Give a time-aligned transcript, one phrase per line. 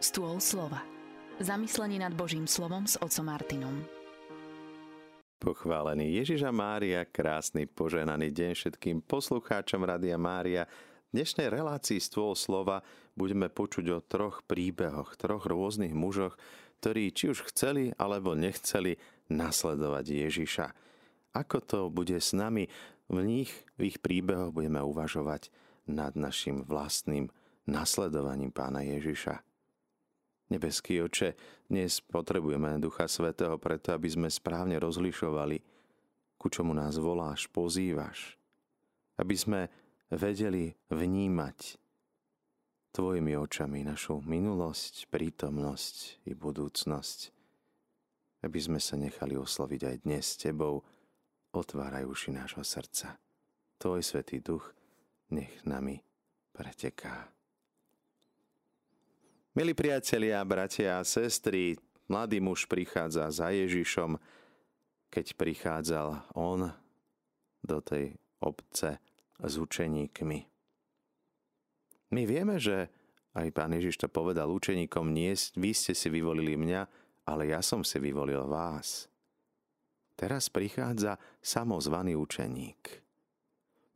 [0.00, 0.80] Stôl slova.
[1.44, 3.84] Zamyslenie nad Božím slovom s otcom Martinom.
[5.36, 10.64] Pochválený Ježiša Mária, krásny poženaný deň všetkým poslucháčom Radia Mária.
[11.12, 12.80] V dnešnej relácii Stôl slova
[13.12, 16.40] budeme počuť o troch príbehoch, troch rôznych mužoch,
[16.80, 18.96] ktorí či už chceli alebo nechceli
[19.28, 20.66] nasledovať Ježiša.
[21.36, 22.72] Ako to bude s nami?
[23.12, 25.52] V nich, v ich príbehoch budeme uvažovať
[25.84, 27.28] nad našim vlastným
[27.68, 29.49] nasledovaním pána Ježiša.
[30.50, 31.38] Nebeský oče,
[31.70, 35.62] dnes potrebujeme Ducha Svetého preto, aby sme správne rozlišovali,
[36.34, 38.34] ku čomu nás voláš, pozývaš.
[39.14, 39.60] Aby sme
[40.10, 41.78] vedeli vnímať
[42.90, 47.18] Tvojimi očami našu minulosť, prítomnosť i budúcnosť.
[48.42, 50.82] Aby sme sa nechali osloviť aj dnes s Tebou,
[51.54, 53.14] otváraj nášho srdca.
[53.78, 54.74] Tvoj Svetý Duch
[55.30, 56.02] nech nami
[56.50, 57.30] preteká.
[59.50, 61.74] Milí priatelia, bratia a sestry,
[62.06, 64.14] mladý muž prichádza za Ježišom,
[65.10, 66.70] keď prichádzal on
[67.58, 69.02] do tej obce
[69.42, 70.38] s učeníkmi.
[72.14, 72.94] My vieme, že
[73.34, 76.86] aj pán Ježiš to povedal učeníkom, nie, vy ste si vyvolili mňa,
[77.26, 79.10] ale ja som si vyvolil vás.
[80.14, 83.02] Teraz prichádza samozvaný učeník.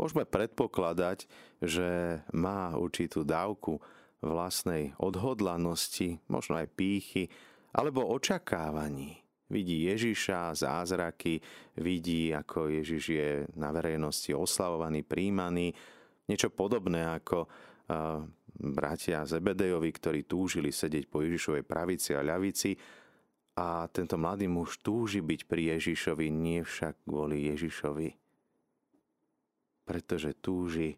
[0.00, 1.28] Môžeme predpokladať,
[1.60, 3.76] že má určitú dávku
[4.22, 7.26] vlastnej odhodlanosti, možno aj pýchy,
[7.74, 9.18] alebo očakávaní.
[9.52, 11.42] Vidí Ježiša, zázraky,
[11.76, 15.76] vidí, ako Ježiš je na verejnosti oslavovaný, príjmaný.
[16.24, 17.50] Niečo podobné ako
[18.56, 22.72] bratia Zebedejovi, ktorí túžili sedieť po Ježišovej pravici a ľavici.
[23.60, 28.08] A tento mladý muž túži byť pri Ježišovi, nie však kvôli Ježišovi.
[29.84, 30.96] Pretože túži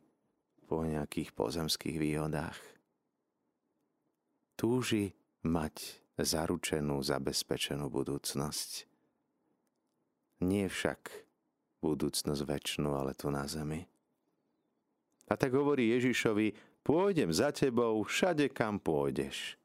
[0.71, 2.55] po nejakých pozemských výhodách
[4.55, 8.87] túži mať zaručenú, zabezpečenú budúcnosť.
[10.45, 11.27] Nie však
[11.83, 13.85] budúcnosť väčšinu, ale tu na zemi.
[15.29, 16.53] A tak hovorí Ježišovi,
[16.85, 19.57] pôjdem za tebou všade, kam pôjdeš.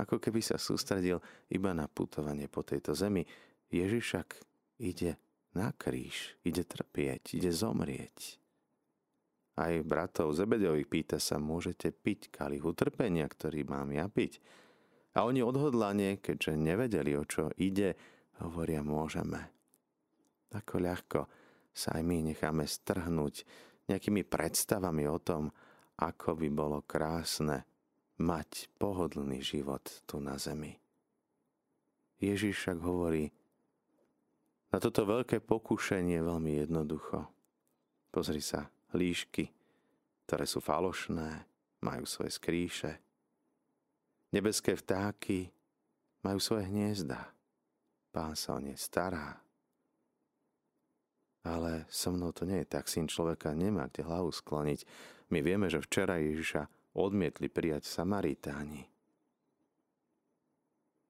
[0.00, 1.20] Ako keby sa sústredil
[1.52, 3.28] iba na putovanie po tejto zemi.
[3.68, 4.40] Ježišak
[4.80, 5.20] ide
[5.52, 8.39] na kríž, ide trpieť, ide zomrieť.
[9.60, 14.40] Aj bratov Zebedových pýta sa, môžete piť kalich utrpenia, ktorý mám ja piť?
[15.12, 17.92] A oni odhodlane, keďže nevedeli, o čo ide,
[18.40, 19.52] hovoria, môžeme.
[20.56, 21.20] Ako ľahko
[21.76, 23.44] sa aj my necháme strhnúť
[23.92, 25.52] nejakými predstavami o tom,
[26.00, 27.68] ako by bolo krásne
[28.16, 30.72] mať pohodlný život tu na zemi.
[32.16, 33.28] Ježiš však hovorí,
[34.70, 37.26] na toto veľké pokušenie veľmi jednoducho.
[38.08, 39.50] Pozri sa, líšky,
[40.26, 41.46] ktoré sú falošné,
[41.82, 43.00] majú svoje skríše.
[44.30, 45.50] Nebeské vtáky
[46.22, 47.32] majú svoje hniezda.
[48.14, 49.38] Pán sa o ne stará.
[51.40, 52.86] Ale so mnou to nie je tak.
[52.86, 54.84] Syn človeka nemá kde hlavu skloniť.
[55.32, 58.84] My vieme, že včera Ježiša odmietli prijať Samaritáni.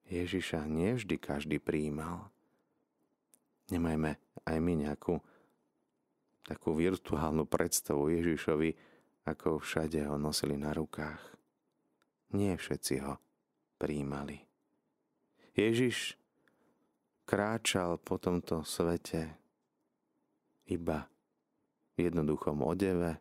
[0.07, 2.27] Ježiša nevždy každý prijímal.
[3.71, 5.23] Nemajme aj my nejakú
[6.45, 8.73] takú virtuálnu predstavu Ježišovi,
[9.29, 11.21] ako všade ho nosili na rukách.
[12.33, 13.21] Nie všetci ho
[13.77, 14.41] príjmali.
[15.53, 16.15] Ježiš
[17.27, 19.35] kráčal po tomto svete
[20.71, 21.05] iba
[21.99, 23.19] v jednoduchom odeve,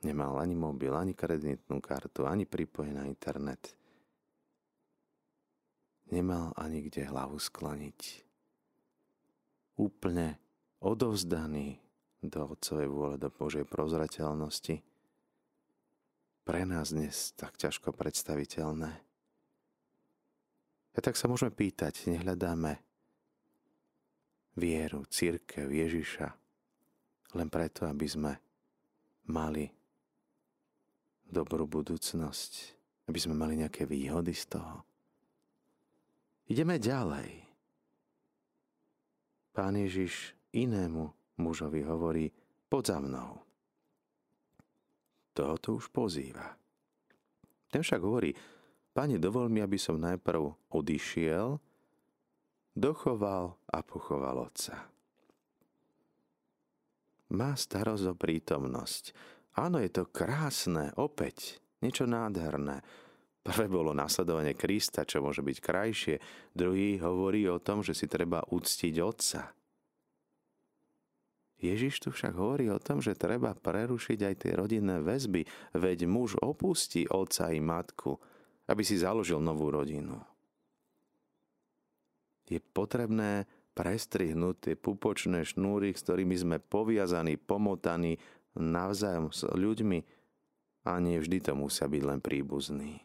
[0.00, 3.76] nemal ani mobil, ani kreditnú kartu, ani pripojený na internet.
[6.08, 8.00] Nemal ani kde hlavu skloniť.
[9.80, 10.36] Úplne
[10.80, 11.83] odovzdaný
[12.28, 14.80] do Otcovej vôle, do Božej prozrateľnosti,
[16.44, 18.92] pre nás dnes tak ťažko predstaviteľné.
[20.94, 22.78] A tak sa môžeme pýtať, nehľadáme
[24.54, 26.28] vieru, církev, Ježiša,
[27.34, 28.32] len preto, aby sme
[29.26, 29.66] mali
[31.24, 32.52] dobrú budúcnosť,
[33.10, 34.86] aby sme mali nejaké výhody z toho.
[36.46, 37.42] Ideme ďalej.
[39.56, 42.26] Pán Ježiš inému mužovi hovorí,
[42.68, 43.30] poď za mnou.
[45.34, 46.54] Toho to už pozýva.
[47.70, 48.30] Ten však hovorí,
[48.94, 51.58] Pane, dovol mi, aby som najprv odišiel,
[52.78, 54.86] dochoval a pochoval otca.
[57.34, 59.04] Má starosť o prítomnosť.
[59.58, 62.86] Áno, je to krásne, opäť, niečo nádherné.
[63.42, 66.16] Prvé bolo nasledovanie Krista, čo môže byť krajšie.
[66.54, 69.50] Druhý hovorí o tom, že si treba uctiť otca.
[71.64, 76.36] Ježiš tu však hovorí o tom, že treba prerušiť aj tie rodinné väzby, veď muž
[76.44, 78.20] opustí otca i matku
[78.68, 80.20] aby si založil novú rodinu.
[82.48, 88.20] Je potrebné prestrihnúť tie pupočné šnúry, s ktorými sme poviazaní, pomotaní
[88.54, 89.98] navzájom s ľuďmi
[90.86, 93.02] a nie vždy to musia byť len príbuzní.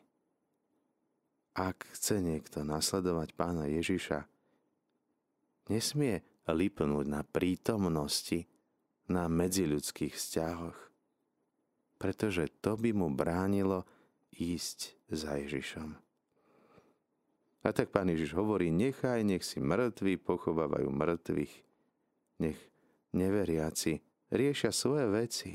[1.58, 4.28] Ak chce niekto nasledovať pána Ježiša,
[5.72, 6.22] nesmie
[6.52, 8.46] lipnúť na prítomnosti,
[9.10, 10.80] na medziľudských vzťahoch,
[11.98, 13.84] pretože to by mu bránilo
[14.38, 15.98] ísť za Ježišom.
[17.60, 21.54] A tak pán Ježiš hovorí, nechaj, nech si mŕtvi pochovávajú mŕtvych.
[22.40, 22.60] Nech
[23.12, 24.00] neveriaci
[24.32, 25.52] riešia svoje veci.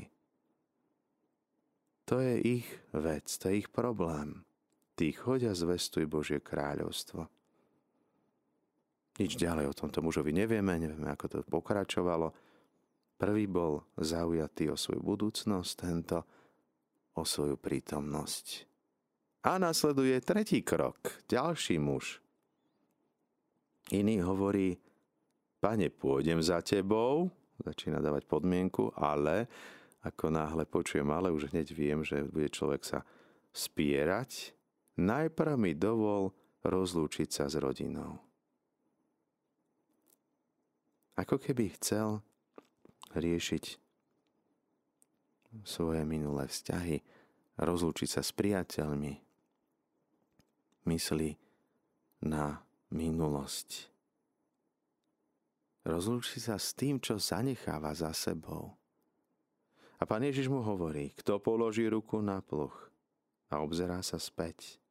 [2.05, 4.45] To je ich vec, to je ich problém.
[4.93, 7.25] Tí chodia zvestuj Božie kráľovstvo.
[9.15, 12.35] Nič ďalej o tomto mužovi nevieme, nevieme, ako to pokračovalo.
[13.15, 16.17] Prvý bol zaujatý o svoju budúcnosť, tento
[17.15, 18.67] o svoju prítomnosť.
[19.47, 22.19] A nasleduje tretí krok, ďalší muž.
[23.93, 24.75] Iný hovorí,
[25.63, 29.47] pane, pôjdem za tebou, začína dávať podmienku, ale
[30.03, 32.99] ako náhle počujem, ale už hneď viem, že bude človek sa
[33.55, 34.51] spierať,
[34.99, 36.35] najprv mi dovol
[36.65, 38.24] rozlúčiť sa s rodinou.
[41.15, 42.19] Ako keby chcel
[43.15, 43.79] riešiť
[45.63, 46.99] svoje minulé vzťahy,
[47.55, 49.15] rozlúčiť sa s priateľmi,
[50.83, 51.29] myslí
[52.27, 52.59] na
[52.91, 53.87] minulosť.
[55.85, 58.73] Rozlúči sa s tým, čo zanecháva za sebou.
[60.01, 62.73] A pán Ježiš mu hovorí, kto položí ruku na pluch
[63.47, 64.81] a obzerá sa späť,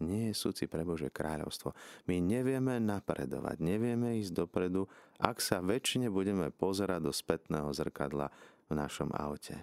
[0.00, 1.76] nie je súci pre Bože kráľovstvo.
[2.08, 4.88] My nevieme napredovať, nevieme ísť dopredu,
[5.20, 8.32] ak sa väčšine budeme pozerať do spätného zrkadla
[8.68, 9.60] v našom aute.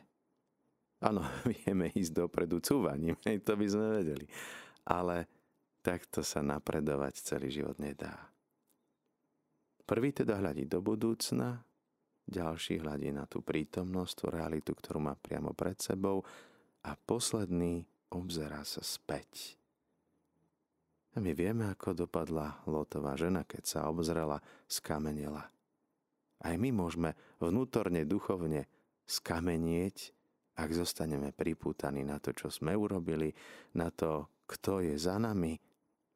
[1.01, 1.21] Áno,
[1.65, 3.17] vieme ísť dopredu cúvaním,
[3.47, 4.25] to by sme vedeli.
[4.87, 5.27] Ale
[5.83, 8.15] takto sa napredovať celý život nedá.
[9.87, 11.63] Prvý teda hľadí do budúcna,
[12.27, 16.27] ďalší hľadí na tú prítomnosť, tú realitu, ktorú má priamo pred sebou
[16.83, 19.55] a posledný obzerá sa späť.
[21.17, 24.37] My vieme, ako dopadla Lotová žena, keď sa obzrela,
[24.69, 25.49] skamenela.
[26.37, 28.69] Aj my môžeme vnútorne, duchovne
[29.09, 30.13] skamenieť,
[30.61, 33.33] ak zostaneme pripútaní na to, čo sme urobili,
[33.73, 35.57] na to, kto je za nami,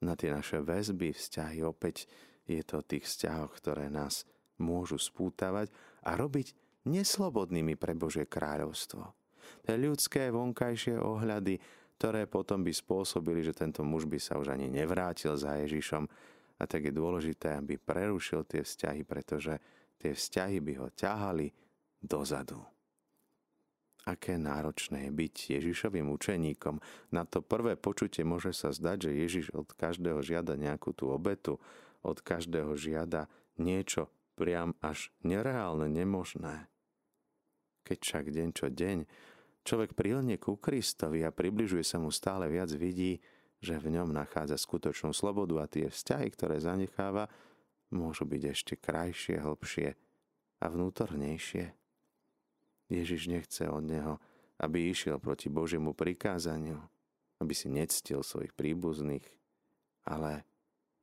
[0.06, 1.66] na tie naše väzby, vzťahy.
[1.66, 2.06] Opäť
[2.46, 4.30] je to o tých vzťahoch, ktoré nás
[4.62, 5.74] môžu spútavať
[6.06, 6.54] a robiť
[6.86, 9.18] neslobodnými pre Božie kráľovstvo.
[9.66, 11.58] Tie ľudské vonkajšie ohľady,
[12.02, 16.10] ktoré potom by spôsobili, že tento muž by sa už ani nevrátil za Ježišom.
[16.58, 19.62] A tak je dôležité, aby prerušil tie vzťahy, pretože
[20.02, 21.54] tie vzťahy by ho ťahali
[22.02, 22.58] dozadu
[24.02, 26.82] aké náročné je byť Ježišovým učeníkom.
[27.14, 31.62] Na to prvé počutie môže sa zdať, že Ježiš od každého žiada nejakú tú obetu,
[32.02, 33.30] od každého žiada
[33.62, 36.66] niečo priam až nereálne, nemožné.
[37.86, 38.98] Keď však deň čo deň
[39.62, 43.22] človek prilne ku Kristovi a približuje sa mu stále viac, vidí,
[43.62, 47.30] že v ňom nachádza skutočnú slobodu a tie vzťahy, ktoré zanecháva,
[47.94, 49.94] môžu byť ešte krajšie, hlbšie
[50.62, 51.66] a vnútornejšie.
[52.90, 54.14] Ježiš nechce od neho,
[54.58, 56.82] aby išiel proti Božiemu prikázaniu,
[57.38, 59.26] aby si nectil svojich príbuzných,
[60.06, 60.46] ale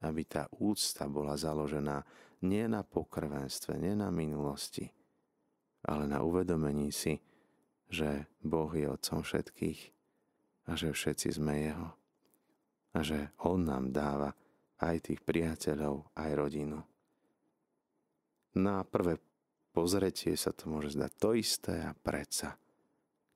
[0.03, 2.07] aby tá úcta bola založená
[2.47, 4.87] nie na pokrvenstve, nie na minulosti,
[5.83, 7.19] ale na uvedomení si,
[7.89, 9.81] že Boh je Otcom všetkých
[10.69, 11.89] a že všetci sme Jeho
[12.93, 14.33] a že On nám dáva
[14.79, 16.79] aj tých priateľov, aj rodinu.
[18.59, 19.19] Na prvé
[19.75, 22.57] pozretie sa to môže zdať to isté a predsa.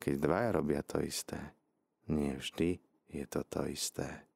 [0.02, 1.38] Keď dvaja robia to isté,
[2.10, 2.78] nie vždy
[3.12, 4.26] je to to isté.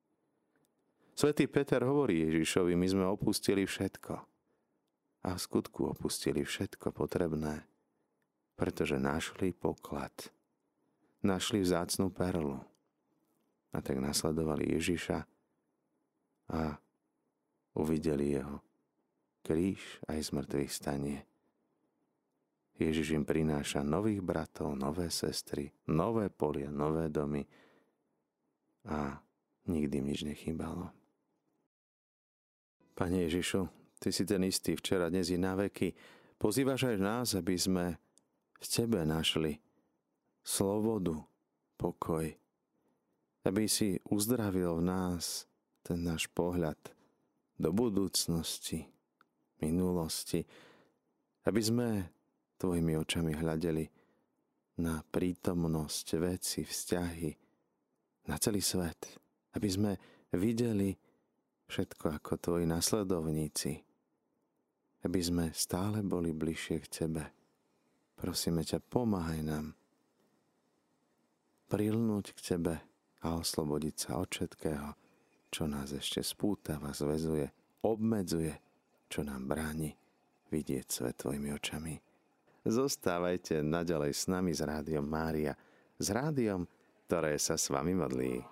[1.16, 4.14] Svetý Peter hovorí Ježišovi, my sme opustili všetko.
[5.26, 7.66] A v skutku opustili všetko potrebné,
[8.56, 10.12] pretože našli poklad.
[11.20, 12.58] Našli vzácnú perlu.
[13.70, 15.18] A tak nasledovali Ježiša
[16.46, 16.60] a
[17.76, 18.64] uvideli jeho
[19.44, 21.18] kríž aj z mŕtvych stanie.
[22.76, 27.46] Ježiš im prináša nových bratov, nové sestry, nové polia, nové domy
[28.90, 29.16] a
[29.70, 30.90] nikdy im nič nechýbalo.
[32.96, 35.96] Pane Ježišu, Ty si ten istý včera, dnes i na veky.
[36.36, 37.96] Pozývaš aj nás, aby sme
[38.60, 39.60] v Tebe našli
[40.46, 41.18] slobodu,
[41.76, 42.30] pokoj.
[43.46, 45.46] Aby si uzdravil v nás
[45.86, 46.78] ten náš pohľad
[47.56, 48.90] do budúcnosti,
[49.62, 50.42] minulosti.
[51.46, 51.88] Aby sme
[52.58, 53.86] tvojimi očami hľadeli
[54.82, 57.30] na prítomnosť veci, vzťahy,
[58.26, 58.98] na celý svet.
[59.54, 59.92] Aby sme
[60.34, 60.92] videli
[61.70, 63.72] všetko ako tvoji nasledovníci.
[65.06, 67.24] Aby sme stále boli bližšie k Tebe.
[68.16, 69.76] Prosíme ťa, pomáhaj nám
[71.68, 72.74] prilnúť k Tebe
[73.20, 74.88] a oslobodiť sa od všetkého,
[75.52, 77.50] čo nás ešte spútava, zväzuje,
[77.84, 78.54] obmedzuje,
[79.12, 79.92] čo nám bráni
[80.48, 81.94] vidieť svet Tvojimi očami.
[82.66, 85.54] Zostávajte naďalej s nami s Rádiom Mária,
[85.98, 86.66] s rádiom,
[87.06, 88.42] ktoré sa s vami modlí.